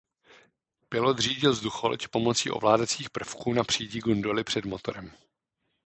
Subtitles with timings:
[0.89, 5.11] Pilot řídil vzducholoď pomocí ovládacích prvků na přídi gondoly před motorem.